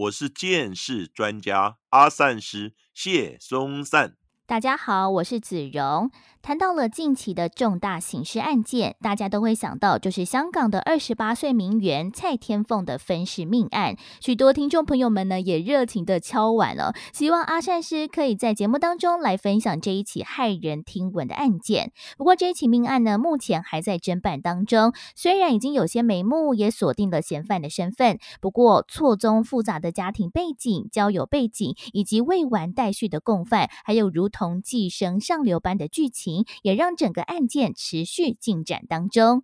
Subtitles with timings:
[0.00, 4.16] 我是剑士专家阿善师谢松善。
[4.46, 6.10] 大家好，我是子荣。
[6.42, 13.96] 谈到了近期的重大刑事案件，大家都会想到就是香港的二十八岁名媛蔡天凤的分尸命案。
[14.20, 21.92] 许多听众朋友们呢也热情的敲碗了，希望阿善师可以在节目当中来分享这一起骇人听闻的案件。
[22.16, 36.29] 不过这一起命案呢，目前还在侦办当中，虽然已经有些眉目，也锁定了嫌犯的身份，不过错综复杂的家庭背景、交友背景以及未完待续的共犯，还有如同寄生上流般的剧情。
[36.62, 39.42] 也让整个案件持续进展当中。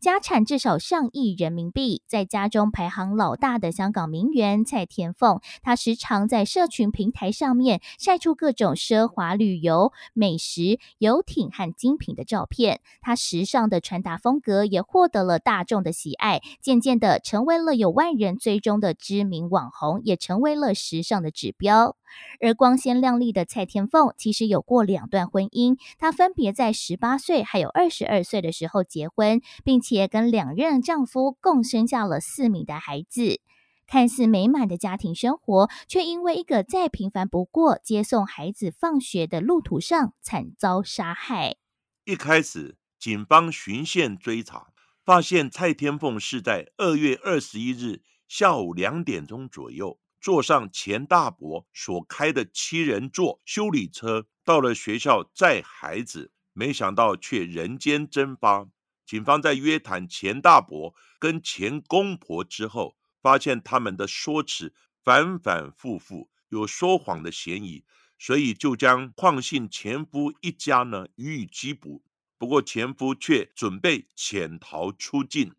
[0.00, 12.80] 家产至少上亿人民币，在家中排行老大的香港名媛蔡天凤，她时常在社群平台上面晒出各种奢华旅游、美食、游艇和精品的照片。
[13.02, 21.94] 她时尚的穿搭风格也获得了大众的喜爱，渐渐的成为了有万人追踪的知名网红，也成为了时尚的指标。
[22.40, 25.76] 而光鲜亮丽的蔡天凤，其实有过两段婚姻。
[25.98, 33.40] 她分别在十八岁还有二十二岁的时候结婚，并且跟两任丈夫共生下了四名的孩子。
[33.86, 41.56] 看似美满的家庭生活，却因为一个再平凡不过接送孩子放学的路途上，惨遭杀害。
[42.04, 44.68] 一开始，警方循线追查，
[45.04, 49.98] 发现蔡天凤是在二月二十一日下午两点钟左右。
[50.20, 58.68] 坐上钱大伯所开的七人座修理车，到了学校载孩子，没想到却人间蒸发。
[59.06, 67.84] 警方在约谈钱大伯跟钱公婆之后，发现他们的说辞反反复复，有说谎的嫌疑，
[68.18, 72.04] 所以就将邝姓前夫一家呢予以缉捕。
[72.36, 75.54] 不过前夫却准备潜逃出境，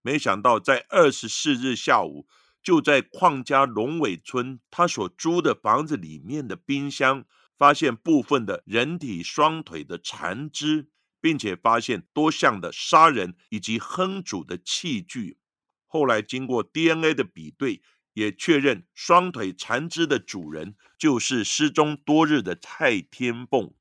[0.00, 2.26] 没想到在二十四日下午。
[2.62, 7.24] 就在邝家龙尾村，他所租的房子里面的冰箱，
[7.58, 10.88] 发现部分的人体双腿的残肢，
[11.20, 15.38] 并且发现多项的杀人以及烹煮的器具。
[15.86, 17.82] 后来经过 DNA 的比对，
[18.14, 23.74] 也确认双腿残肢的主人就是失踪多日的蔡天凤。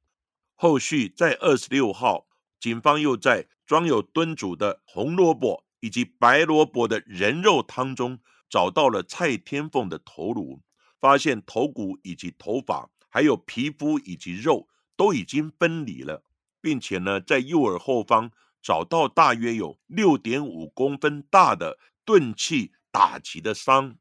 [0.56, 2.28] 后续在二十六号，
[2.60, 8.20] 警方又在装有炖煮的红萝卜以及白萝卜的人肉汤中。
[8.52, 10.62] 找到了蔡天凤的头颅，
[11.00, 14.68] 发现头骨以及头发，还有皮肤以及肉
[14.98, 16.26] 都已经分离了，
[16.60, 18.30] 并且呢，在右耳后方
[18.62, 23.96] 找到大约有六点五公分大的钝器打击的伤，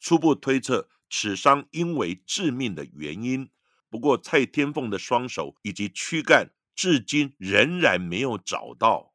[0.00, 3.50] 初步推测此伤因为致命的原因。
[3.90, 9.09] 不过蔡天凤的双手以及躯干至今仍然没有找到。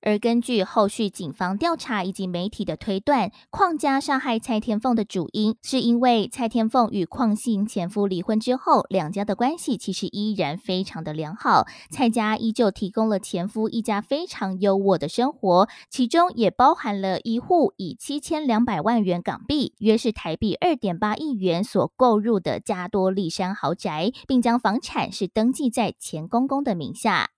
[0.00, 11.66] 而根据后续警方调查以及媒体的推断，邝家杀害蔡天凤的主因，是因为蔡天凤与邝姓前夫离婚之后，两家的关系其实依然非常的良好。
[11.90, 27.30] 蔡家依旧提供了前夫一家非常优渥的生活，其中也包含了一户以七千两百万元港币，约是台币二点八亿元所购入的加多利山豪宅，并将房产是登记在钱公公的名下。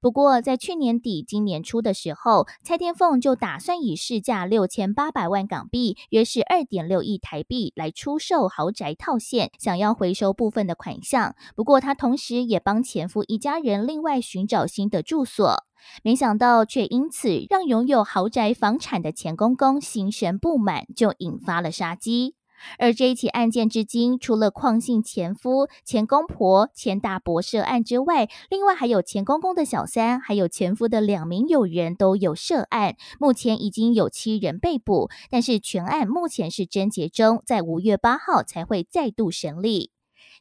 [0.00, 11.34] 不过，在去年底、今年初的时候，蔡天凤就打算以市价六千八百万港币，约是二点六亿台币来出售豪宅套现，想要回收部分的款项。
[11.56, 15.64] 不过，她同时也帮前夫一家人另外寻找新的住所，
[16.04, 22.35] 没想到却因此让拥有豪宅房产的钱公公心生不满，就引发了杀机。
[22.78, 32.96] 而这一起案件至今，除了邝姓前夫、前公婆、前大伯涉案之外，另外还有前公公的小三，还有前夫的两名友人都有涉案。
[33.18, 39.95] 目前已经有七人被捕，但是全案目前是侦结中，在五月八号才会再度审理。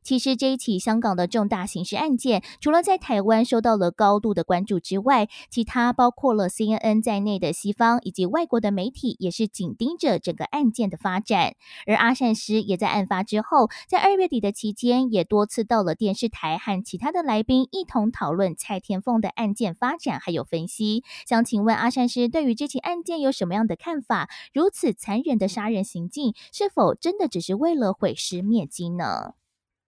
[0.06, 11.56] 其实这一起香港的重大刑事案件，除了在台湾受到了高度的关注之外，其他包括了 CNN 在内的西方以及外国的媒体，也是紧盯着整个案件的发展。
[11.88, 21.04] 而阿善师也在案发之后，在二月底的期间，也多次到了电视台和其他的来宾一同讨论蔡天凤的案件发展还有分析。
[21.28, 24.30] 想请问阿善师，对于这起案件有什么样的看法？
[24.54, 29.34] 如此残忍的杀人行径，是否真的只是为了毁尸灭迹呢？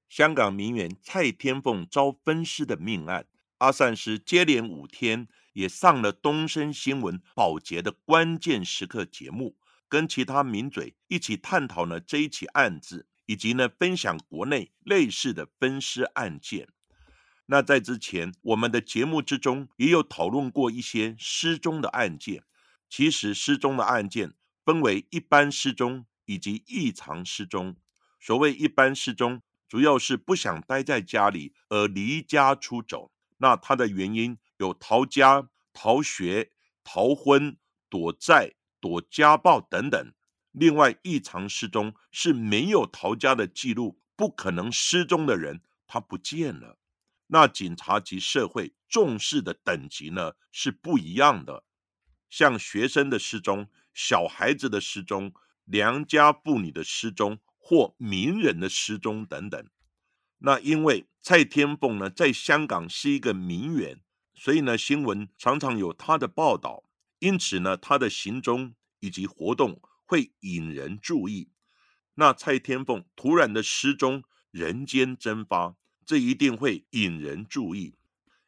[0.10, 3.26] 香港名媛蔡天凤遭分尸的命案，
[3.58, 9.58] 阿善师接连五天也上了东森新闻保洁的关键时刻节目，
[9.90, 16.70] 跟其他名嘴一起探讨呢这一起案子，以及呢分享国内类似的分尸案件。
[17.48, 22.44] 那在之前，我们的节目之中也有讨论过一些失踪的案件。
[22.90, 24.34] 其实失踪的案件
[24.64, 27.76] 分为一般失踪以及异常失踪。
[28.20, 33.12] 所谓一般失踪，主要是不想待在家里而离家出走。
[33.38, 36.52] 那他的原因有逃家、逃学、
[36.84, 37.58] 逃婚、
[37.90, 40.14] 躲债、躲家暴等等。
[40.52, 46.80] 另外，异常失踪是没有逃家的记录，不可能失踪的人他不见了。
[47.28, 51.64] 那警察及社会重视的等级呢是不一样的，
[52.30, 55.32] 像学生的失踪、小孩子的失踪、
[55.66, 57.38] 良家妇女的失踪
[57.68, 59.68] 或名人的失踪等等。
[60.38, 64.00] 那因为蔡天凤呢在香港是一个名媛，
[64.34, 66.86] 所以呢新闻常常有她的报道，
[67.20, 71.50] 因此呢她的行踪以及活动会引人注意。
[72.14, 75.76] 那蔡天凤突然的失踪，人间蒸发。
[76.06, 77.94] 这一定会引人注意，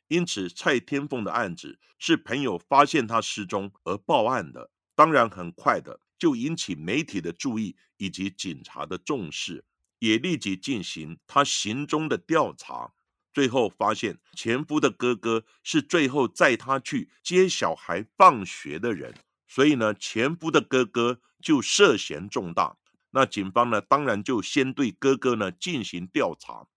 [0.07, 9.63] 因此蔡天凤的案子是朋友发现他失踪而报案的，当然很快的就引起媒体的注意以及警察的重视，
[10.00, 12.92] 也立即进行他行踪的调查，
[13.33, 19.16] 最后发现前夫的哥哥是最后载他去接小孩放学的人，
[19.48, 22.75] 所以呢前夫的哥哥就涉嫌重大，
[23.12, 26.68] 那警方呢当然就先对哥哥呢进行调查。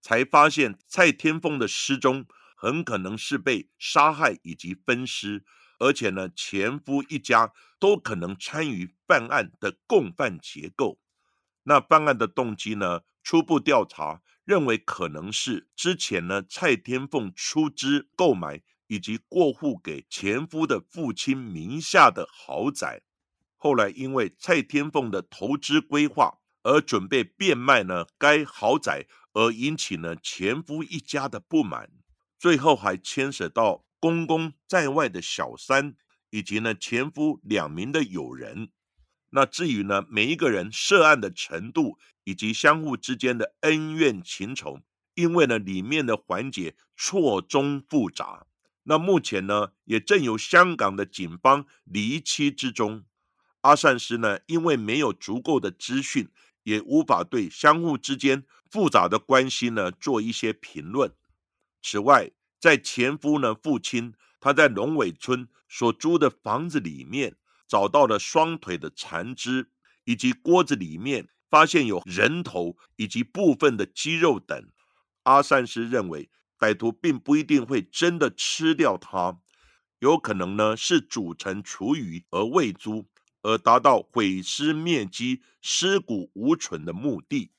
[0.00, 2.24] 才发现蔡天凤的失踪
[2.54, 5.44] 很可能是被杀害以及分尸，
[5.78, 10.98] 而且呢，前夫一家都可能参与犯案的共犯结构。
[11.64, 13.00] 那犯案的动机呢？
[13.22, 23.02] 初步调查认为可能是之前呢，蔡天凤出资购买以及过户给前夫的父亲名下的豪宅，
[23.56, 29.06] 后来因为蔡天凤的投资规划而准备变卖呢该豪宅。
[29.34, 31.90] 而引起呢前夫一家的不满，
[32.38, 35.96] 最后还牵涉到公公在外的小三，
[36.30, 38.70] 以及呢前夫两名的友人。
[39.30, 44.80] 那至于呢每一个人涉案的程度，以及相互之间的恩怨情仇，
[45.14, 48.46] 因为呢里面的环节错综复杂，
[48.84, 53.04] 那目前呢也正由香港的警方离期之中。
[53.60, 56.28] 阿善师呢因为没有足够的资讯。
[56.64, 61.10] 也无法对相互之间复杂的关系呢做一些评论。
[61.80, 69.70] 此外，在前夫呢父亲他在龙尾村所租的房子里面找到了双腿的残肢，
[70.04, 74.68] 以及锅子里面发现有人头以及部分的肌肉等。
[75.24, 79.40] 阿善师认为，歹徒并不一定会真的吃掉它，
[79.98, 83.08] 有可能呢是煮成厨余而喂猪。
[83.42, 87.52] 而达到毁尸灭迹、尸骨无存的目的。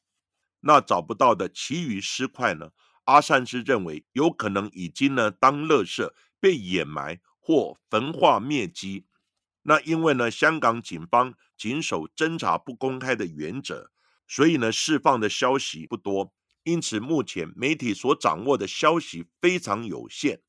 [0.60, 2.72] 那找不到的其余尸块呢？
[3.10, 9.06] 阿善师认为有可能已经呢当垃圾被掩埋或焚化灭迹。
[9.64, 13.92] 那因为呢香港警方谨守侦查不公开的原则，
[14.28, 16.34] 所以呢释放的消息不多。
[16.63, 20.42] 因此目前媒体所掌握的消息非常有限。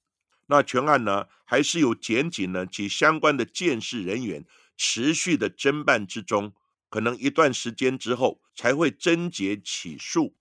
[0.46, 4.44] 那全案呢还是由检警呢及相关的监视人员。
[4.82, 6.54] 持续的侦办之中，
[6.88, 10.34] 可能一段时间之后才会侦结起诉。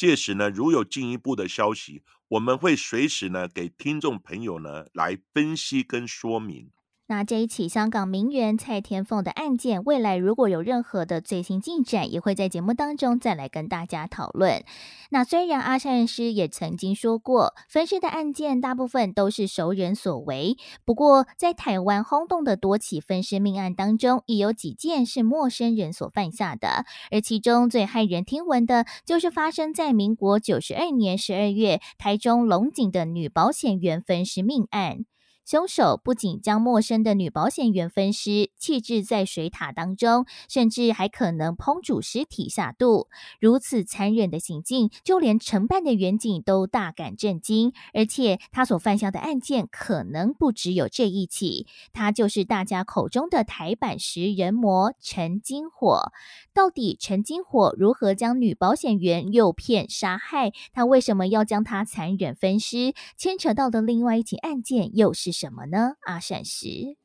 [0.00, 6.70] 届时呢，如有进一步的消息，我们会随时呢给听众朋友呢来分析跟说明。
[7.10, 14.62] 那这一起香港名媛蔡天凤的案件，未来如果有任何的最新进展，也会在节目当中再来跟大家讨论。
[15.10, 26.84] 那虽然阿善师也曾经说过，分尸的案件大部分都是熟人所为，不过在台湾轰动的多起分尸命案当中，也有几件是陌生人所犯下的。
[27.10, 35.06] 而其中最骇人听闻的，就是发生在民国九十二年十二月台中龙井的女保险员分尸命案。
[35.50, 43.08] 凶手不仅将陌生的女保险员分尸弃置在水塔当中，甚至还可能烹煮尸体下肚。
[43.40, 47.72] 如此残忍的行径，就连承办的员警都大感震惊。
[47.92, 56.12] 而且他所犯下的案件可能不只有这一起，他就是大家口中的台版食人魔陈金火。
[56.54, 60.52] 到底陈金火如何将女保险员诱骗杀害？
[60.72, 62.94] 他为什么要将她残忍分尸？
[63.16, 65.96] 牵扯到的另外一起案件又是什么呢？
[66.02, 66.98] 阿善石，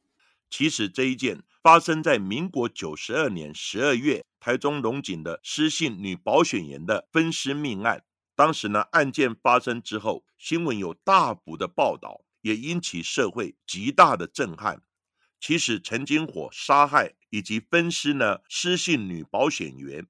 [0.50, 8.04] 其实这一件发生在民国九十二年十二月，台中龙井的失信女保险员的分尸命案，
[8.36, 14.82] 当时呢，案件发生之后，新闻有大幅的报道，也引起社会极大的震撼。
[15.40, 20.06] 其实陈金火杀害以及分尸呢失信女保险员，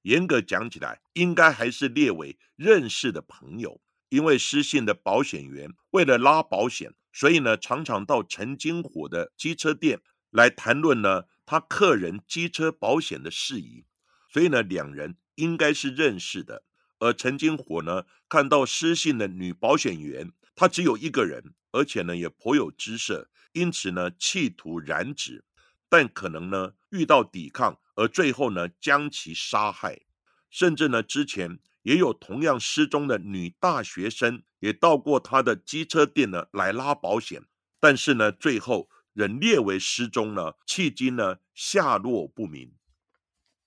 [0.00, 3.82] 严格讲起来，应该还是列为认识的朋友。
[4.08, 13.86] 因为失信的保险员为了拉保险，所以呢常常到陈金火的机车店来谈论呢他客人机车保险的事宜，
[14.30, 16.64] 所以呢两人应该是认识的。
[16.98, 23.30] 而陈金火呢看到失信的女保险员，他只有一个人，而且呢也颇有姿色。
[23.52, 25.42] 因此呢，企图染指，
[25.88, 30.02] 但可能呢遇到抵抗，而最后呢将其杀害。
[30.50, 37.44] 甚至呢之前也有同样失踪的女大学生，也到过他的机车店呢来拉保险，
[37.78, 42.74] 但是呢最后仍列为失踪呢，迄今呢下落不明。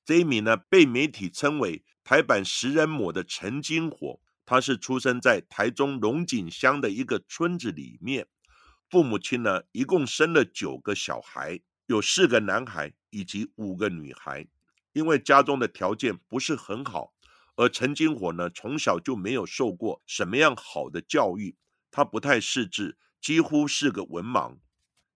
[0.04, 8.28] 这一名呢被媒体称为台版食人魔的陈金火，他是出生在台中龙井乡的一个村子里面。
[8.90, 14.46] 父母亲呢，一共生了九个小孩，有四个男孩以及五个女孩。
[14.92, 17.14] 因为家中的条件不是很好，
[17.60, 21.58] 而陈金火呢，从小就没有受过什么样好的教育，
[21.92, 24.60] 他不太识字，几乎是个文盲。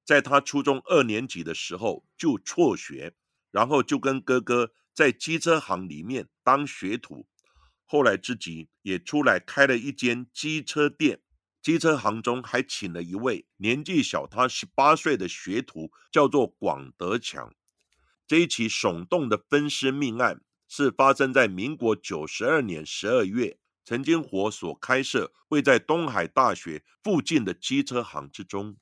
[0.03, 3.15] 在他初中二年级的时候就辍学，
[3.49, 7.25] 然后就跟哥哥在机车行里面当学徒，
[7.85, 11.21] 后来自己也出来开了一间机车店。
[11.61, 17.55] 机车行中还请了一位年纪小他十八岁的学徒，叫做广德强。
[18.27, 20.41] 这一起耸动的分尸命案
[20.75, 28.75] 是发生在民国九十二年十二月，陈金火所开设位在东海大学附近的机车行之中。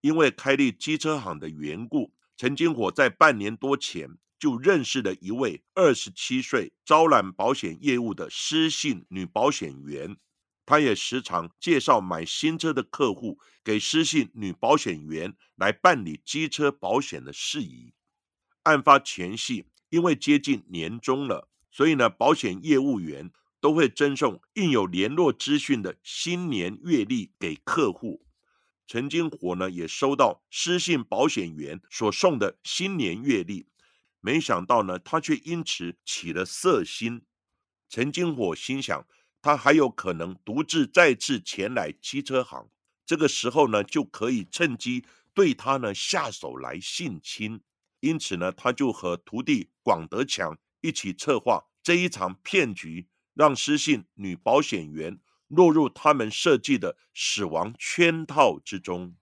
[0.00, 10.16] 因为开立机车行的缘故，陈金火在半年多前就认识了一位二十七岁招揽保险业务的失信女保险员。
[10.64, 17.92] 他也时常介绍买新车的客户给失信女保险员来办理机车保险的事宜。
[18.62, 23.30] 案发前夕，因为接近年终了，所以呢，保险业务员
[23.60, 28.24] 都会赠送印有联络资讯的新年月历给客户。
[28.86, 33.66] 陈金火呢，也收到失信保险员所送的新年月历，
[34.20, 37.22] 没想到呢，他却因此起了色心。
[37.88, 39.06] 陈金火心想。
[39.42, 42.68] 他还有可能独自再次前来机车行，
[43.06, 47.62] 这个时候呢，就可以趁机对他呢下手来性侵。
[48.00, 59.14] 因此呢，他就和徒弟广德强一起策划这一场骗局，让失信女保险员落入他们设计的死亡圈套之中。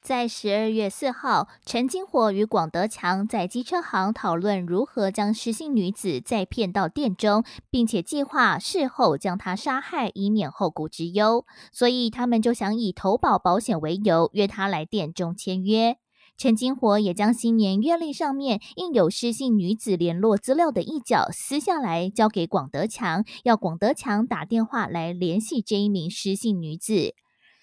[0.00, 11.46] 在十二月四号，陈金火与广德强在机车行讨论如何将失信女子再骗到店中，并且计划事后将她杀害，以免后顾之忧。
[11.70, 15.98] 所以他们就想以投保保险为由，约她来店中签约。
[16.42, 27.14] 陈金火也将新年月历上面印有失信女子联络资料的一角撕下来，交给广德强，要广德强打电话来联系这一名失信女子。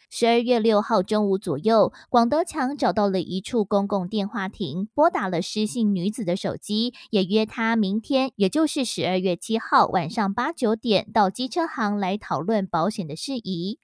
[0.09, 13.79] 十二月六号中午左右，广德强找到了一处公共电话亭，拨打了失信女子的手机，也约她明天，也就是十二月七号晚上八九点到机车行来讨论保险的事宜。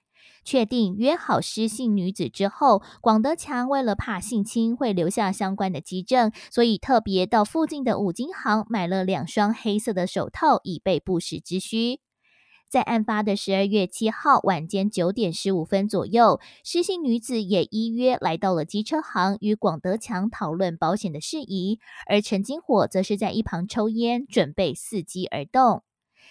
[0.46, 12.00] 确定约好失信女子之后，广德强为了怕性侵会留下相关的基证，所以特别到附近的五金行买了两双黑色的手套，以备不时之需。
[12.68, 25.82] 在案发的十二月七号晚间九点十五分左右，失信女子也依约来到了机车行，与广德强讨论保险的事宜，而陈金火则是在一旁抽烟，准备伺机而动。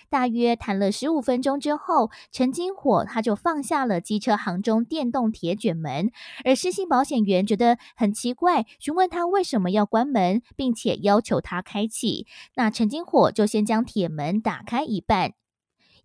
[0.09, 6.11] 大约谈了十五分钟之后，陈金火他就放下了机车行中电动铁卷门，
[6.43, 12.27] 而失信保险员觉得很奇怪，询问他为什么要关门，并且要求他开启。
[12.55, 15.33] 那陈金火就先将铁门打开一半。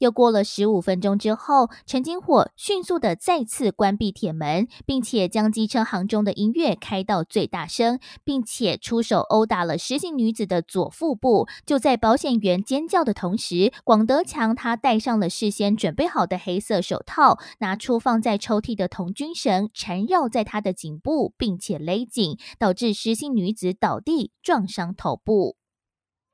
[0.01, 11.47] 又过了十五分钟之后，陈金火迅速的再次关闭铁门，并且将机车行中的音乐开到最大声，并且出手殴打了失信女子的左腹部。
[11.67, 25.59] 就在保险员尖叫的同时，广德强他戴上了事先准备好的黑色手套，拿出放在抽屉的童军绳，缠绕在他的颈部，并且勒紧，导致失信女子倒地，撞伤头部。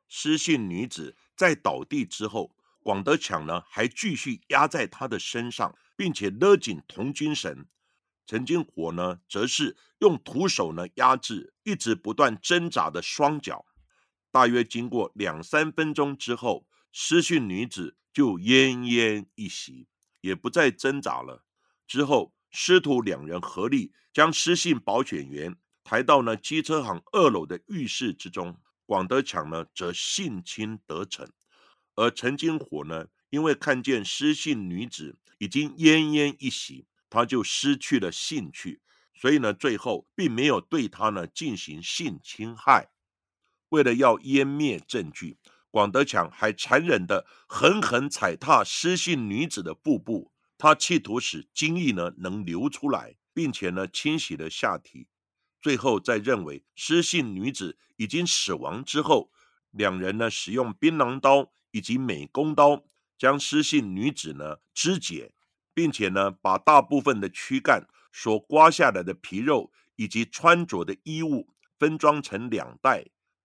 [0.07, 2.56] 失信女子在倒地之后。
[2.87, 7.67] 广德强呢，还继续压在他的身上，并且勒紧铜军绳。
[8.25, 13.67] 陈金火呢，则是用徒手呢压制一直不断挣扎的双脚。
[14.31, 19.89] 大约经过两三分钟之后，失信女子就奄奄一息，
[20.21, 21.45] 也不再挣扎了。
[21.89, 28.57] 之后，师徒两人合力将失信保险员抬到呢机车行二楼的浴室之中。
[28.85, 31.29] 广德强呢，则性侵得逞，
[31.97, 38.81] 而陈金火呢，因为看见失信女子已经奄奄一息，他就失去了兴趣，
[39.15, 42.91] 所以呢，最后并没有对他呢进行性侵害。
[43.71, 45.39] 为了要湮灭证据，
[45.71, 55.09] 广德强还残忍的狠狠踩踏失信女子的腹部，他企图使精液呢能流出来，并且呢清洗了下体。
[55.61, 59.33] 最后，在认为失信女子已经死亡之后，
[59.71, 62.85] 两人呢使用槟榔刀以及美工刀
[63.19, 65.33] 将失信女子呢肢解，
[65.75, 73.05] 并且呢把大部分的躯干所刮下来的皮肉以及穿着的衣物分装成两袋，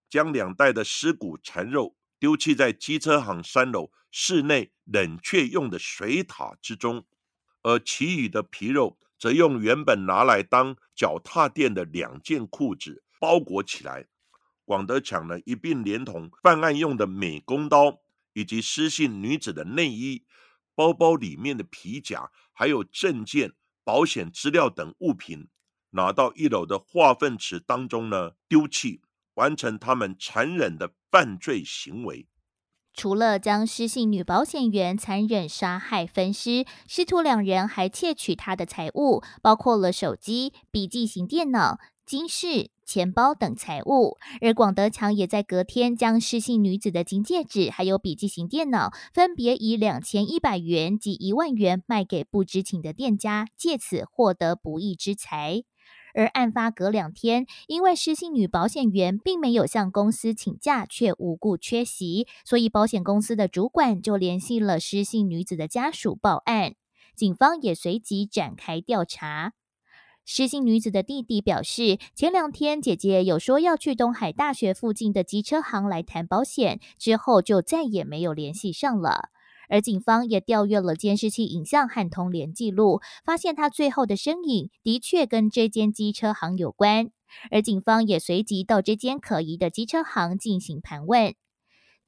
[0.10, 7.04] 将两袋的尸骨残肉丢弃在机车行三楼室内冷却用的水塔之中，
[7.64, 8.98] 而其余的皮肉。
[9.22, 14.08] 则用原本拿来当脚踏垫的两件裤子包裹起来。
[14.66, 18.00] 广德强呢一并连同犯案用的美工刀，
[18.34, 20.24] 以及失信女子的内衣、
[20.76, 25.48] 包包里面的皮夹，还有证件、保险资料等物品，
[25.92, 29.02] 拿到一楼的化粪池当中呢丢弃，
[29.34, 32.28] 完成他们残忍的犯罪行为。
[32.94, 41.80] 除了将失信女保险员残忍杀害分尸，师徒两人还窃取她的财物，包括了手机、笔记型电脑、
[42.12, 44.18] 金饰、钱包等财物。
[44.41, 55.63] 而广德强也在隔天将失信女子的金戒指还有笔记型电脑，分别以两千一百元及一万元卖给不知情的店家，借此获得不义之财。
[56.13, 66.74] 而案发隔两天，因为失信女保险员并没有向公司请假，却无故缺席，所以保险公司的主管就联系了失信女子的家属报案，
[67.15, 69.54] 警方也随即展开调查。
[70.23, 79.29] 失信女子的弟弟表示，前两天姐姐有说要去东海大学附近的机车行来谈保险，之后就再也没有联系上了。
[79.67, 87.10] 而警方也调阅了监视器影像和通联记录，发现他最后的身影的确跟这间机车行有关。
[87.49, 91.34] 而警方也随即到这间可疑的机车行进行盘问。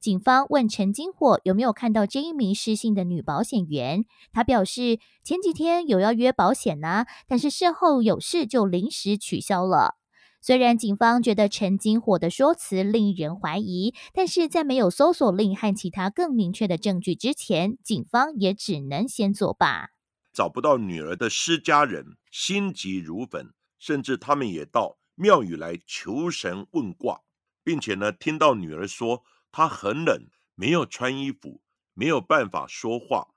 [0.04, 9.94] 警方问陈金火有没有看到这一名失信的女保险员，他表示前几天有要约保险呢，但是事后有事就临时取消了。
[10.42, 19.88] 虽然警方觉得陈金火的说辞令人怀疑，但是在没有搜索令和其他更明确的证据之前，警方也只能先作罢。
[20.34, 27.22] 找不到女儿的施家人心急如焚，甚至他们也到庙宇来求神问卦，
[27.64, 29.22] 并且呢，听到女儿说
[29.56, 31.62] 她很冷，没有穿衣服，
[31.92, 33.28] 没有办法说话，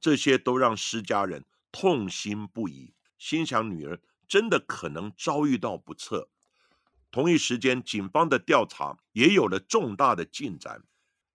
[0.00, 4.00] 这些都让施家人痛心不已，心想女儿。
[4.26, 6.30] 真的可能遭遇到不测。
[7.10, 10.82] 同一时间，警方的调查也有了重大的进展。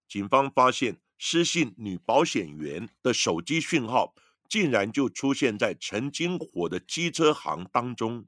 [0.08, 4.16] 警方发现失信女保险员的手机讯号
[4.50, 8.26] 竟然就出现在陈金火的机车行当中，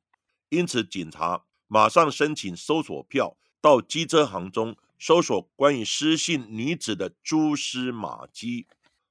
[0.49, 8.67] 因此警察马上申请搜索票到机车行中搜索关于失信女子的蛛丝马迹。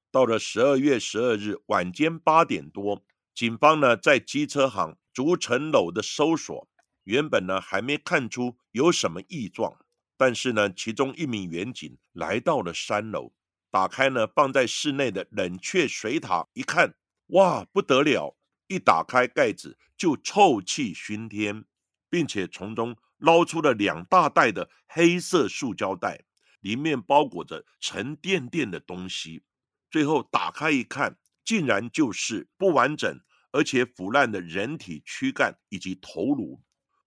[0.09, 3.03] 到了十二月十二日晚间八点多，
[3.35, 4.97] 警方呢在机车行。
[5.13, 6.69] 逐层楼的搜索，
[7.03, 9.77] 原本呢还没看出有什么异状，
[10.15, 13.33] 但是呢，其中一名员警来到了三楼，
[13.69, 16.95] 打开呢放在室内的冷却水塔，一看，
[17.27, 18.37] 哇，不得了！
[18.67, 21.65] 一打开盖子就臭气熏天，
[22.09, 26.25] 并且从中捞出了两大袋的黑色塑胶袋，
[26.59, 29.43] 里面包裹着沉甸甸的东西。
[29.89, 33.21] 最后打开一看，竟然就是不完整。
[33.53, 36.63] 而且腐烂的人体躯干以及头颅，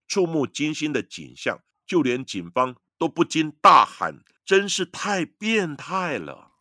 [0.06, 6.52] 触目惊心的景象，就连警方都不禁大喊：“真是太变态了！”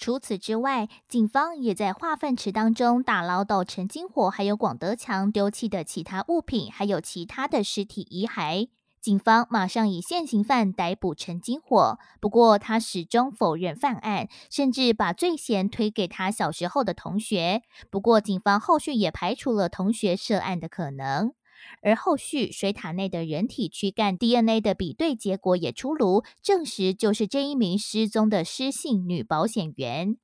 [0.00, 8.70] 除此之外，警方也在化粪池当中打捞到陈金火还有广德强丢弃的其他物品，还有其他的尸体遗骸。
[9.02, 17.60] 警方马上以现行犯逮捕陈金火，不过他始终否认犯案，甚至把罪嫌推给他小时候的同学。
[17.90, 21.34] 不过，警方后续也排除了同学涉案的可能。
[21.82, 30.16] 而后续水塔内的人体躯干 DNA 的比对结果也出炉，证实就是这一名失踪的失信女保险员。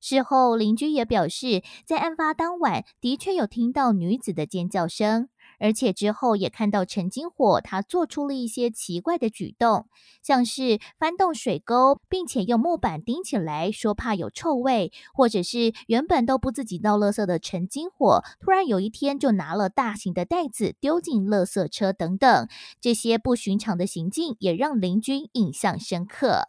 [0.00, 5.28] 事后，邻居也表示，在案发当晚的确有听到女子的尖叫声。
[5.62, 9.86] 而且之后也看到陈金火他做出了一些奇怪的举动，
[10.20, 22.48] 像是翻动水沟，并且用木板钉起来，说怕有臭味，或者是原本都不自己倒垃圾的陈金火，突然有一天就拿了大型的袋子丢进垃圾车等等，
[22.80, 26.48] 这些不寻常的行径也让邻居印象深刻。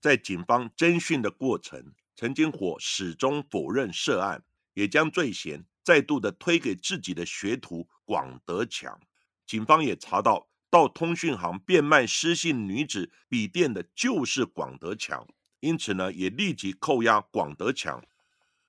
[0.00, 4.42] 在警方侦讯的过程，陈金火始终否认涉案，
[4.74, 9.00] 也将罪嫌再度的推给自己的学徒广德强。
[9.46, 15.24] 警方也查到，到通讯行变卖失信女子笔电的就是广德强，
[15.60, 18.04] 因此呢，也立即扣押广德强。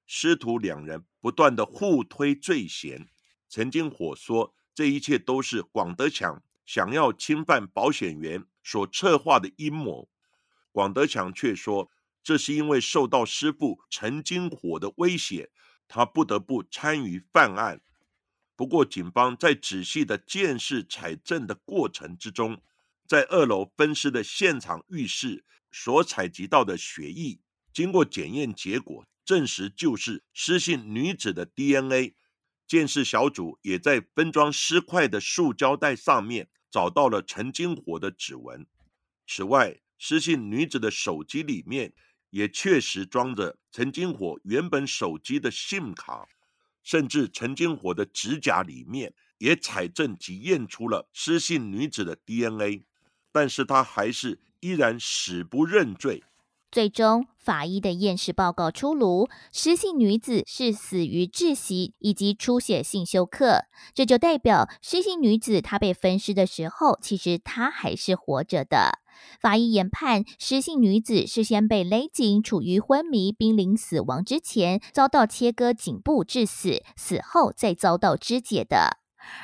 [0.06, 3.10] 师徒两人不断的互推罪嫌。
[3.50, 10.08] 陈金火说，这一切都是广德强想要侵犯保险员所策划的阴谋。
[10.72, 11.90] 广德强却说，
[12.22, 15.50] 这是因为受到师傅陈金火的威胁，
[15.88, 17.82] 他不得不参与犯案。
[18.56, 22.62] 不过，警方在仔细的见识采证的过程之中，
[23.08, 27.40] 在二楼分尸的现场浴室所采集到的血液，
[27.72, 32.16] 经过检验结果证实就是失信女子的 DNA。
[32.68, 38.66] 鉴识小组也在分装尸块的塑胶袋上面找到了陈金火的指纹。
[39.26, 41.94] 此外，失信女子的手机里面
[42.38, 46.28] 也确实装着陈金火原本手机的 SIM 卡，
[46.84, 52.86] 甚至陈金火的指甲里面也采证及验出了失信女子的 DNA，
[53.32, 56.24] 但是他还是依然死不认罪。
[56.70, 63.64] 最终，法医的验尸报告出炉，失信女子是死于窒息以及出血性休克，
[63.96, 69.00] 这就代表失信女子她被分尸的时候，其实她还是活着的。
[69.40, 78.98] 法医研判，失信女子事先被勒颈，处于昏迷、濒临死亡之前，遭到切割颈部致死，死后再遭到肢解的。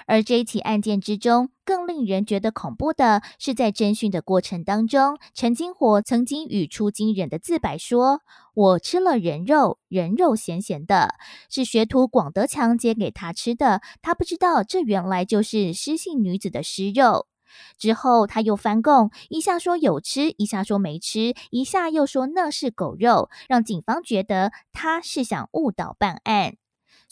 [0.08, 8.22] 而这一起案件之中，更令人觉得恐怖的是，在侦讯的过程当中，陈金火曾经语出惊人的自白说
[8.56, 11.16] ：“我吃了人肉，人肉咸咸的，
[11.50, 17.28] 是学徒广德强煎给他吃的，他不知道这原来就是失信女子的尸肉。”
[17.78, 26.56] 之后，他又翻供，一下说有吃，一下说没吃，一下又说那是狗肉，让警方觉得他是想误导办案。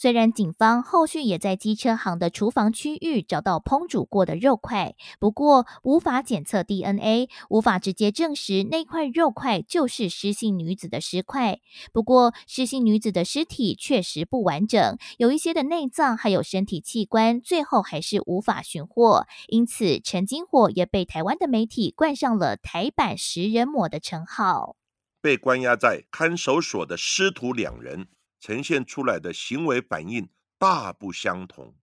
[0.02, 11.60] 虽然警方后续也在机车行的厨房区域找到烹煮过的肉块，不过无法检测 DNA，无法直接证实那块肉块就是失信女子的尸块。
[11.92, 19.28] 不过失信女子的尸体确实不完整，有一些的内脏还有身体器官，最后还是无法寻获。
[19.46, 24.74] 因此，陈金火也被台湾的媒体冠上了“台版食人魔”的称号。
[25.20, 28.08] 被关押在看守所的师徒两人。
[28.42, 30.28] 呈现出来的行为反应
[30.58, 31.76] 大不相同。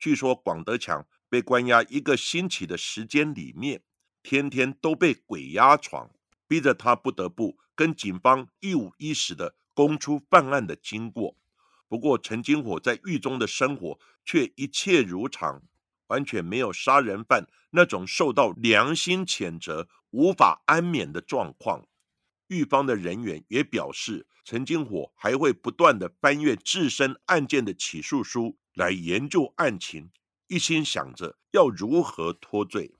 [0.00, 3.84] 据说广德强被关押一个星期的时间里面，
[4.20, 6.10] 天天都被鬼压床，
[6.48, 11.36] 逼着他不得不跟警方一五一十的供出犯案的经过。
[11.86, 15.62] 不过陈金火在狱中的生活却一切如常，
[16.08, 21.86] 完全没有杀人犯那种受到良心谴责、无法安眠的状况。
[22.48, 30.10] 狱方的人员也表示，陈金火还会不断的翻阅自身案件的起诉书来研究案情，
[30.48, 32.94] 一心想着要如何脱罪。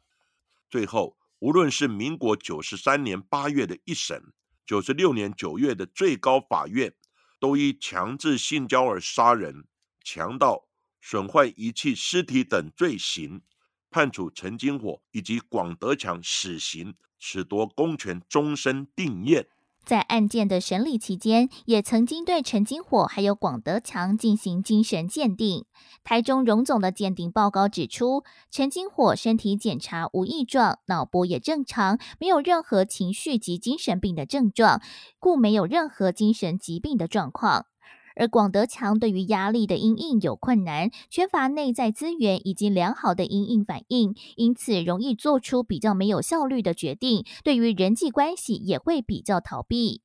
[0.70, 4.32] 最后，无论是民国九十三年八月的一审，
[4.64, 6.94] 九十六年九月的最高法院，
[7.40, 9.66] 都以强制性交而杀人、
[10.04, 10.68] 强盗、
[11.00, 13.42] 损坏遗弃尸体等罪行，
[13.90, 16.94] 判处陈金火以及广德强死刑。
[17.20, 19.46] 褫夺公权，终身定谳。
[19.84, 25.64] 在案件的审理期间，也曾经对陈金火还有广德强进行精神鉴定。
[26.04, 34.80] 台中荣总的鉴定报告指出，陈金火身体检查无异状，脑波也正常，没有任何情绪及精神病的症状，
[35.18, 37.66] 故没有任何精神疾病的状况。
[38.16, 50.02] 而广德强对于压力的阴影有困难，缺乏内在资源以及良好的阴影反应，因此容易做出比较没有效率的决定，对于人际关系也会比较逃避。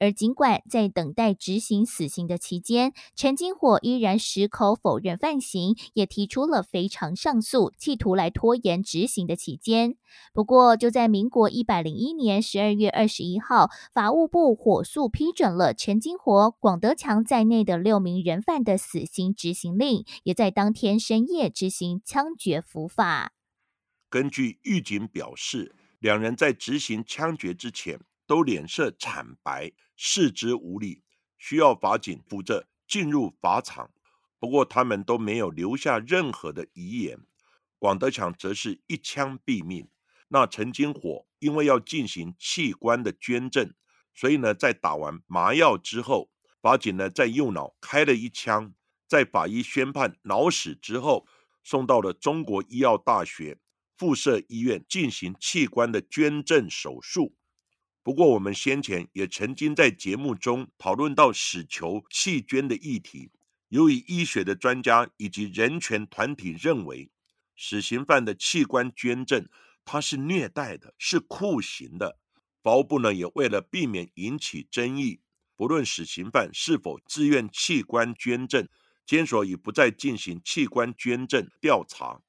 [0.00, 9.96] 而尽管在等待执行死刑的期间，陈金火依然矢口否认犯行，也提出了非常上诉，企图来拖延执行的期间。
[10.32, 23.32] 不过，就在民国一百零一年十二月二十一号，法务部火速批准了陈金火、广德强在内的六名人犯的死刑执行令，也在当天深夜执行枪决伏法。
[24.08, 27.98] 根据狱警表示，两人在执行枪决之前。
[28.26, 31.02] 都脸色惨白，四肢无力，
[31.38, 33.90] 需要法警扶着进入法场。
[34.38, 37.18] 不过他们都没有留下任何的遗言。
[37.78, 39.88] 广德强则是一枪毙命。
[40.28, 43.72] 那陈金火因为要进行器官的捐赠，
[44.14, 48.74] 所以呢，在打完麻药之后，法警呢在右脑开了一枪，
[49.06, 51.26] 在法医宣判脑死之后，
[51.62, 53.58] 送到了中国医药大学
[53.96, 57.36] 附设医院进行器官的捐赠手术。
[58.04, 63.30] 不过，我们先前也曾经在节目中讨论到死囚弃捐的议题。
[63.70, 67.10] 由于医学的专家以及人权团体认为，
[67.56, 69.48] 死刑犯的器官捐赠
[69.86, 72.18] 它是虐待的，是酷刑的。
[72.62, 75.20] 法务部呢也为了避免引起争议，
[75.56, 78.68] 不论死刑犯是否自愿器官捐赠，
[79.06, 82.20] 监所已不再进行器官捐赠调查。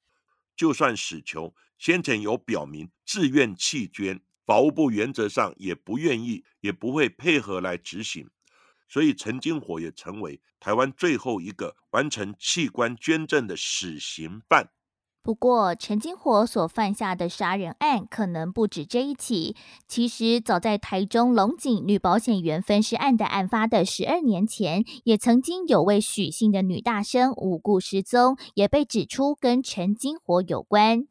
[0.56, 4.22] 就算死囚先前有表明自愿弃捐。
[4.46, 8.28] 法务部原则上也不愿意，也不会配合来执行，
[8.88, 14.70] 所以陈金火也成为台湾最后一个完成器官捐赠的死刑犯。
[15.20, 19.56] 不过，陈金火所犯下的杀人案可能不止这一起。
[19.88, 31.08] 其实，早在台中龙井女保险员分尸案的案发的十二年前，也曾经有位许姓的女大生无故失踪，也被指出跟陈金火有关。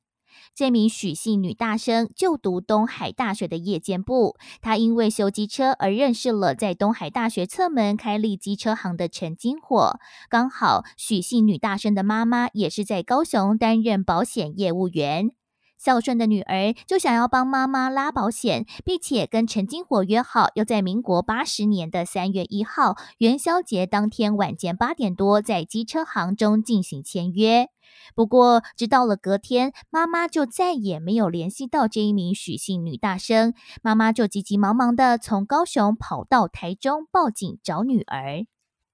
[0.54, 10.00] 这名许姓女大生就读东海大学的夜间部，她因为修机车而认识了在东海大学侧门开立机车行的陈金火。
[10.30, 15.32] 刚好许姓女大生的妈妈也是在高雄担任保险业务员，
[15.78, 27.70] 孝顺的女儿就想要帮妈妈拉保险，并且跟陈金火约好，要在民国八十年的三月一号元宵节当天晚间八点多，在机车行中进行签约。
[28.16, 33.54] 不过，直到了隔天，妈妈就再也没有联系到这一名许姓女大生。
[33.84, 38.46] 妈妈就急急忙忙的从高雄跑到台中报警找女儿。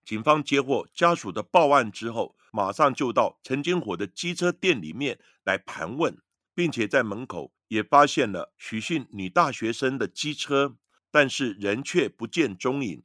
[0.03, 6.17] 警方接获家属的报案之后，马上就到陈金火的机车店里面来盘问，
[6.61, 10.77] 并且在门口也发现了许姓女大学生的机车，
[11.09, 13.03] 但是人却不见踪影。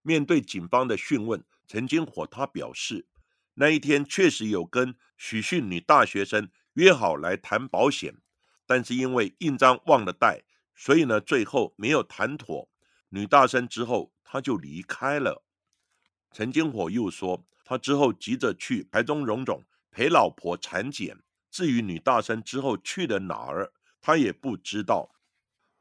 [0.00, 3.08] 面对警方的讯问，陈金火他表示。
[3.54, 8.14] 那一天确实有跟许姓女大学生约好来谈保险，
[8.64, 10.44] 但是因为印章忘了带，
[10.76, 12.70] 所以呢最后没有谈妥。
[13.08, 15.44] 女大生之后他就离开了。
[16.30, 21.18] 陈金火又说，他之后急着去台中荣总陪老婆产检，
[21.58, 25.12] 至于女大生之后去了哪儿，他也不知道。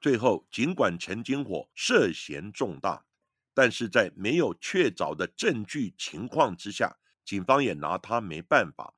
[0.01, 3.05] 最后，尽管陈金火涉嫌重大，
[3.53, 6.97] 但是在没有确凿的证据情况之下。
[7.23, 8.95] 警方也拿他没办法。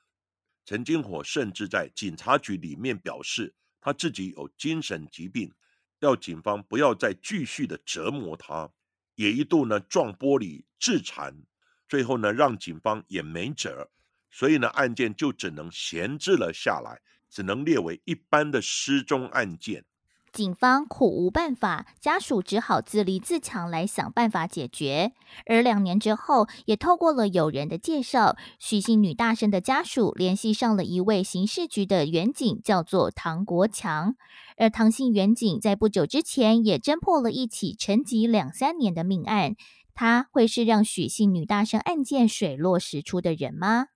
[0.63, 5.51] 陈金火甚至在警察局里面表示，他自己有精神疾病，
[5.99, 8.71] 要警方不要再继续的折磨他。
[9.15, 11.35] 也一度呢撞玻璃致残，
[11.89, 13.91] 最后呢让警方也没辙，
[14.31, 19.85] 所以呢案件就只能闲置了下来，只能列为一般的失踪案件。
[20.31, 25.13] 警方苦无办法，家属只好自立自强来想办法解决。
[25.47, 34.15] 而两年之后，也透过了友人的介绍，许姓女大生的家属联系上了一位刑事局的员警，叫做唐国强。
[34.57, 39.55] 而唐姓员警在不久之前也侦破了一起沉寂两三年的命案。
[39.95, 43.87] 他会是让许姓女大生案件水落石出的人吗？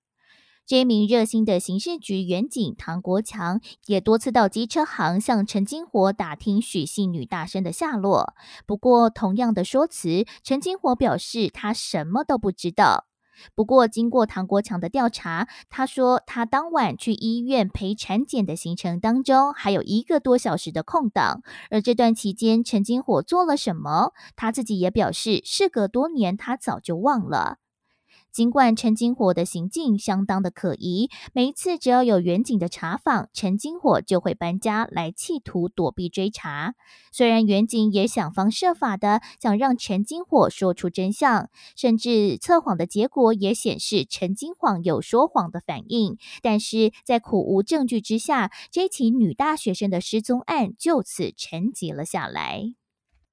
[0.65, 8.33] 这名热心的刑事局员警唐国强也多次到机车行向陈金火打听许姓女大生的下落。
[8.65, 13.07] 不过，同样的说辞，陈金火表示他什么都不知道。
[13.55, 27.57] 不过，经过唐国强的调查，他说他当晚去医院陪产检的行程当中还有一个多小时的空档，而这段期间陈金火做了什么，他自己也表示，事隔多年，他早就忘了。
[28.33, 36.73] 尽管陈金火的行径相当的可疑，每一次只要有远景的查访，陈金火就会搬家来企图躲避追查。
[37.11, 52.73] 虽然远景也想方设法的想让陈金火说出真相，甚至测谎的结果也显示陈金火有说谎的反应，但是在苦无证据之下，这起女大学生的失踪案就此沉寂了下来。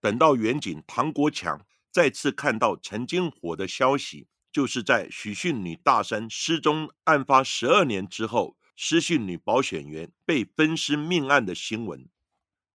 [0.03, 4.27] 等到远景唐国强再次看到陈金火的消息。
[4.53, 12.09] 就是在许姓女大生失踪案发十二年之后，失信女保险员被分尸命案的新闻。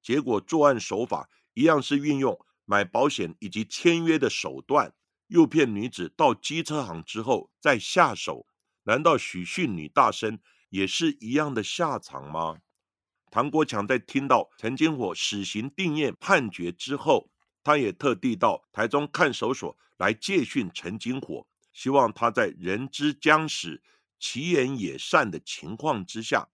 [0.02, 4.94] 结果作案手法一样是运用买保险以及签约的手段，
[5.28, 8.48] 诱骗女子到机车行之后再下手。
[8.84, 12.60] 难道许姓女大生也是一样的下场吗？
[13.32, 17.30] 唐国强在听到陈金火死刑定验判决之后，
[17.64, 21.46] 他也特地到台中看守所来借讯陈金火。
[21.76, 23.82] 希望他在人之将死、
[24.18, 26.48] 其言也善的情况之下，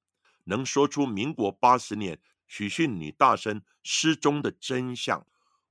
[0.45, 5.23] 能说出民国八十年许逊女大生失踪的真相。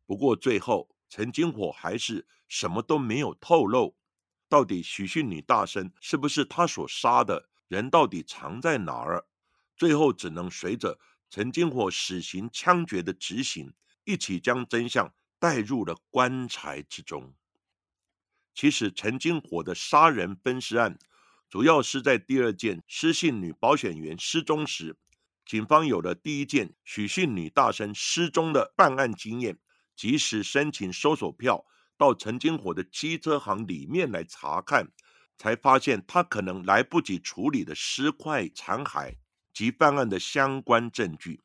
[0.07, 3.97] 不过最后，陈金火还是什么都没有透露。
[4.49, 7.49] 到底许逊女大生是不是他所杀的？
[7.67, 9.27] 人到底藏在哪儿？
[9.77, 10.97] 最后只能随着
[11.29, 13.73] 陈金火死刑枪决的执行，
[14.05, 17.35] 一起将真相带入了棺材之中。
[18.55, 20.99] 其实，陈金火的杀人分尸案，
[21.49, 24.97] 主要是在第二件失信女保险员失踪时，
[25.47, 29.59] 警方有了第一件许姓女大生失踪的办案经验，
[29.97, 31.65] 及时申请搜索票
[31.97, 34.91] 到陈金火的机车行里面来查看，
[35.39, 39.17] 才发现他可能来不及处理的尸块残骸
[39.53, 41.41] 及犯案的相关证据。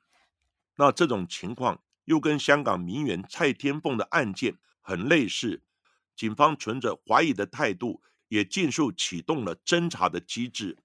[0.76, 5.62] 那这种情况又跟香港名媛蔡天凤的案件很类似。
[6.16, 10.78] 警方存着怀疑的态度，也尽速启动了侦查的机制。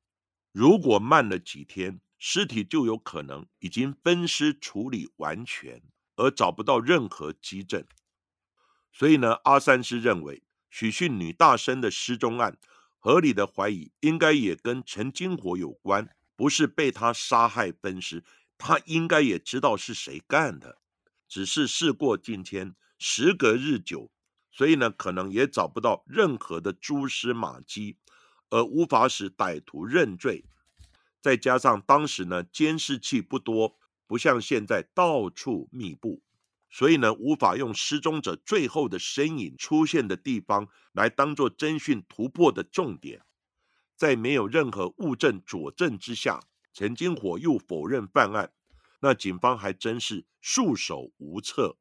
[0.52, 5.82] 如果慢了几天，尸体就有可能已经分尸处理完全，
[6.16, 7.86] 而找不到任何基证。
[8.92, 12.58] 所以呢，阿三师认为许逊女大生的失踪案，
[12.98, 18.24] 合理的怀疑应该也跟陈金火有关，不是被他杀害分尸，
[18.58, 20.78] 他应该也知道是谁干的，
[21.28, 24.10] 只是事过境迁，时隔日久。
[24.52, 27.96] 所以呢，可能也找不到任何的蛛丝马迹，
[28.50, 30.44] 而无法使歹徒认罪。
[31.20, 36.22] 再加上当时呢，监视器不多，不像现在到处密布，
[36.70, 43.22] 所以呢，无法用失踪者最后的身影出现的地方来当做侦讯突破的重点。
[43.96, 46.40] 在没有任何物证佐证之下，
[46.72, 48.52] 陈金火又否认犯案，
[49.00, 51.76] 那警方还真是束手无策。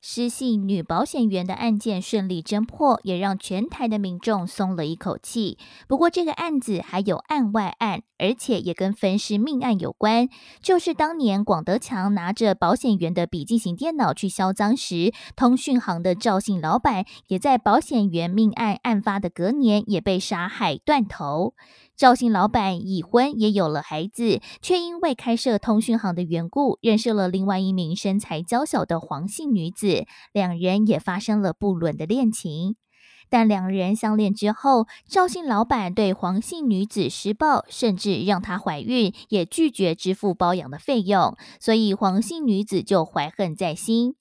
[0.00, 5.58] 失信女保险员的案件顺利侦破，也让全台的民众松了一口气。
[5.88, 10.28] 不过，这个案子还有案外案，而且也跟分尸命案有关。
[10.60, 21.54] 就是当年广德强拿着保险员的笔记型电脑去销赃时，通讯行的赵姓老板也在保险员命案案发的隔年也被杀害断头。
[21.96, 32.76] 赵姓老板已婚，也有了孩子，却因为开设通讯行的缘故，认识了另外一名身材娇小的黄姓女子，两人也发生了不伦的恋情。
[33.30, 44.16] 但两人相恋之后，赵姓老板对黄姓女子施暴，甚至让她怀孕，也拒绝支付包养的费用，所以黄姓女子就怀恨在心。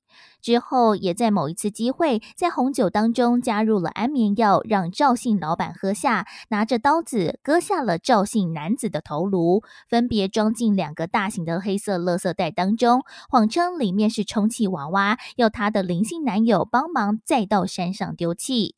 [0.45, 18.75] 之后，也在某一次机会，在红酒当中加入了安眠药，让赵姓老板喝下，拿着刀子割下了赵姓男子的头颅，分别装进两个大型的黑色垃圾袋当中，谎称里面是充气娃娃，要他的灵性男友帮忙再到山上丢弃。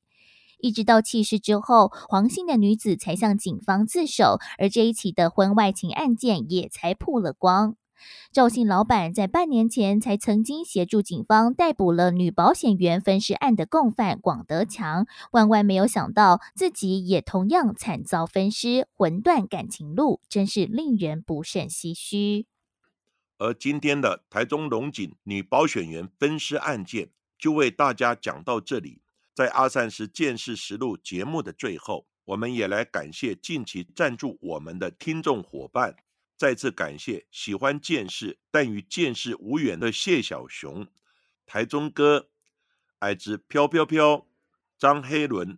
[0.60, 7.76] 一直到弃尸之后，黄姓的女子才向警方自首，而这一起的婚外情案件也才曝了光。
[8.32, 22.46] 赵姓老板在半年前才曾经协助警方逮捕了女保险员分尸案的共犯广德强，万万没有想到自己也同样惨遭分尸，魂断感情路，真是令人不胜唏嘘。
[23.40, 29.02] 而今天的台中龙井女保险员分尸案件就为大家讲到这里。
[29.36, 35.96] 在阿善师见识实录节目的最后，我们也来感谢近期赞助我们的听众伙伴。
[36.38, 40.86] 再次感谢喜欢剑士但与剑士无缘的谢小熊、
[41.48, 42.30] 台中哥、
[43.00, 44.28] 矮子飘飘飘、
[44.78, 45.58] 张黑伦、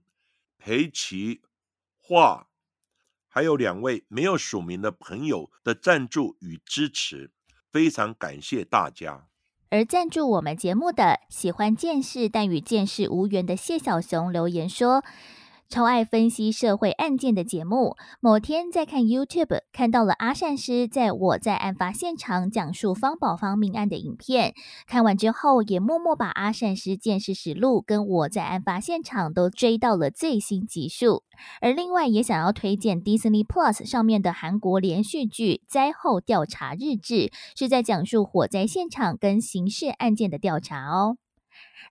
[0.57, 1.41] 裴奇、
[1.97, 2.47] 画，
[3.27, 7.31] 还有两位没有署名的朋友的赞助与支持，
[7.69, 9.27] 非常感谢大家。
[9.71, 15.03] 而赞助我们节目的喜欢剑士但与剑士无缘的谢小熊留言说。
[15.69, 17.95] 超爱分析社会案件的节目。
[18.19, 24.55] 某天在看 YouTube，看到了阿善师在我在案发现场讲述方宝芳命案的影片。
[24.87, 31.23] 看完之后，也默默把阿善师见识实录跟我在案发现场都追到了最新集数。
[31.61, 37.13] 而另外也想要推荐 Disney Plus 上面的韩国连续剧《灾后调查日志》，
[37.55, 41.17] 是在讲述火灾现场跟刑事案件的调查哦。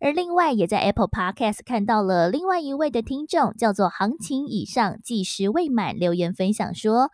[0.00, 7.10] 而另外，也在 Apple Podcast 看到了另外一位的听众，叫做行情以上计时未满，留言分享说：“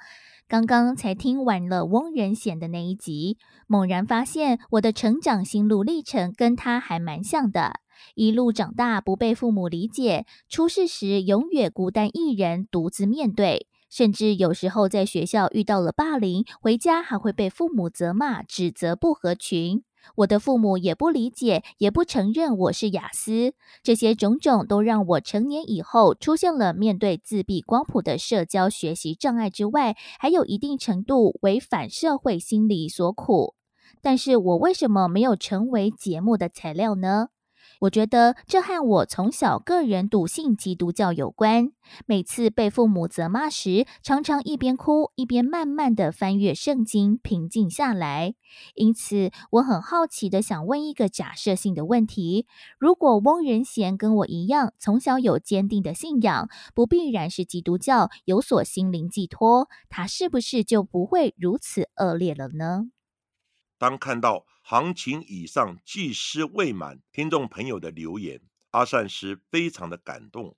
[0.46, 7.80] 刚刚才听完了翁仁显的那一集，猛然发现我的成长心路历程跟他还蛮像的。
[8.14, 19.84] 一路长大，不被父母理解，出事时永远孤单一人，独自面对，甚至有时候在学校遇到了霸凌，回家还会被父母责骂，指责不合群。”
[20.16, 23.54] 我的父母也不理解，也不承认我是雅思。
[23.82, 33.54] 这些种种都让我成年以后出现了面对自闭光谱的社交学习障碍之外，还有一定程度为反社会心理所苦。
[34.02, 37.28] 但是我为什么没有成为节目的材料呢？
[37.84, 41.72] 我觉得这和我从小个人笃信基督教有关。
[42.06, 48.34] 每次被父母责骂时，常常一边哭一边慢慢的翻阅圣经，平静下来。
[48.74, 52.46] 因此，我很好奇的想问一个假设性的问题：
[52.78, 62.84] 如果翁仁贤跟我一样，从小有坚定的信仰，不必然是基督教，有所心灵寄托，他是不是就不会如此恶劣了呢？
[63.78, 64.46] 当看到。
[64.66, 67.02] 行情以上，技师未满。
[67.12, 68.40] 听众朋友的留言，
[68.70, 70.56] 阿善师非常的感动。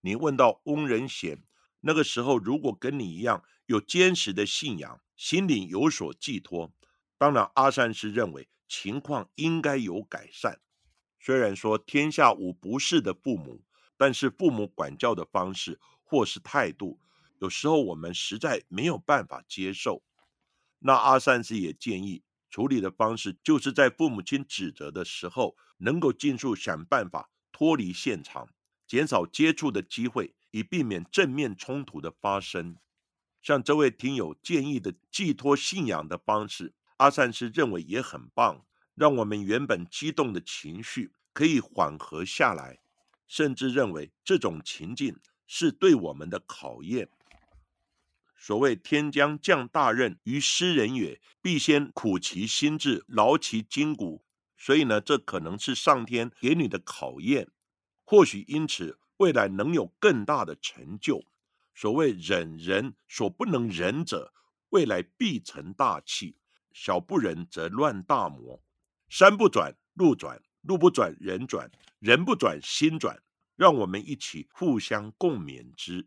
[0.00, 1.44] 你问到翁仁贤，
[1.82, 6.72] 那个时候如果跟你一样有坚实的信仰，心里有所寄托，
[7.16, 10.60] 当然阿善师认为情况应该有改善。
[11.20, 13.62] 虽然说天下无不是的父母，
[13.96, 16.98] 但是父母管教的方式或是态度，
[17.38, 20.02] 有时候我们实在没有办法接受。
[20.80, 22.24] 那阿善师也建议。
[22.50, 28.48] 处理的方式就是在父母亲指责的时候，能够尽速想办法脱离现场，
[28.86, 32.76] 减少接触的机会，以避免正面冲突的发生。
[33.42, 42.80] 像这位听友建议的寄托信仰的方式，阿善师认为也很棒，让我们原本激动的情绪可以缓和下来，
[43.26, 47.08] 甚至认为这种情境是对我们的考验。
[48.40, 54.24] 所谓天将降大任于斯人也，必先苦其心志，劳其筋骨。
[54.56, 57.50] 所以呢，这可能是上天给你的考验，
[58.04, 61.24] 或许因此未来能有更大的成就。
[61.74, 64.32] 所谓忍人所不能忍者，
[64.70, 66.36] 未来必成大器。
[66.72, 68.62] 小不忍则乱大谋。
[69.08, 73.20] 山不转路转，路不转人转，人不转心转。
[73.56, 76.06] 让我们一起互相共勉之。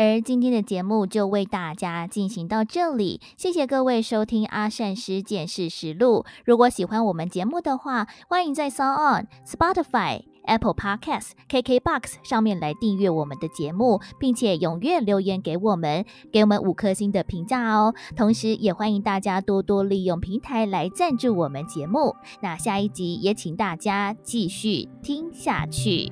[0.00, 6.24] 而今天的节目就为大家进行到这里，谢谢各位收听阿善师见识实录。
[6.44, 17.92] 如果喜欢我们节目的话，欢迎在 s o n Spotify、Apple Podcasts、KKBox 上面来订阅我们的节目，并且踊跃留言给我们，给我们五颗星的评价哦。
[18.14, 22.14] 同时，也欢迎大家多多利用平台来赞助我们节目。
[22.40, 26.08] 那下一集也请大家继续听下去。